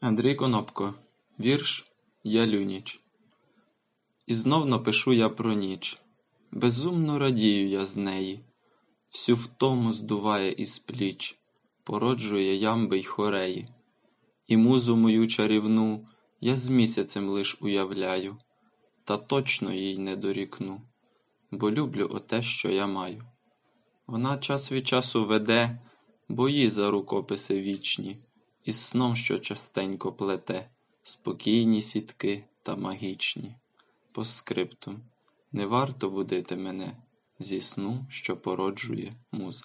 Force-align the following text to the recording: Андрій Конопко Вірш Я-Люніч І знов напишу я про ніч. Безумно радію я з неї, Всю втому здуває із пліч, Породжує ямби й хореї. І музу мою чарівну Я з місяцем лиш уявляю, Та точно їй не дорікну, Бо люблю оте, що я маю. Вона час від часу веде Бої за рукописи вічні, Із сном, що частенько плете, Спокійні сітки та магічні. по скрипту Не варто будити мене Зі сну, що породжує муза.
Андрій 0.00 0.34
Конопко 0.34 0.94
Вірш 1.40 1.86
Я-Люніч 2.24 3.00
І 4.26 4.34
знов 4.34 4.66
напишу 4.66 5.12
я 5.12 5.28
про 5.28 5.52
ніч. 5.52 5.98
Безумно 6.52 7.18
радію 7.18 7.68
я 7.68 7.86
з 7.86 7.96
неї, 7.96 8.40
Всю 9.12 9.36
втому 9.36 9.92
здуває 9.92 10.52
із 10.52 10.78
пліч, 10.78 11.38
Породжує 11.84 12.54
ямби 12.56 12.98
й 12.98 13.04
хореї. 13.04 13.68
І 14.46 14.56
музу 14.56 14.96
мою 14.96 15.26
чарівну 15.26 16.08
Я 16.40 16.56
з 16.56 16.68
місяцем 16.68 17.28
лиш 17.28 17.58
уявляю, 17.60 18.36
Та 19.04 19.16
точно 19.16 19.72
їй 19.72 19.98
не 19.98 20.16
дорікну, 20.16 20.80
Бо 21.50 21.70
люблю 21.70 22.10
оте, 22.12 22.42
що 22.42 22.70
я 22.70 22.86
маю. 22.86 23.24
Вона 24.06 24.38
час 24.38 24.72
від 24.72 24.88
часу 24.88 25.24
веде 25.24 25.80
Бої 26.28 26.70
за 26.70 26.90
рукописи 26.90 27.60
вічні, 27.60 28.18
Із 28.64 28.80
сном, 28.80 29.16
що 29.16 29.38
частенько 29.38 30.12
плете, 30.12 30.70
Спокійні 31.02 31.82
сітки 31.82 32.44
та 32.62 32.76
магічні. 32.76 33.54
по 34.12 34.24
скрипту 34.24 35.00
Не 35.52 35.66
варто 35.66 36.10
будити 36.10 36.56
мене 36.56 36.96
Зі 37.38 37.60
сну, 37.60 38.06
що 38.10 38.36
породжує 38.36 39.14
муза. 39.32 39.64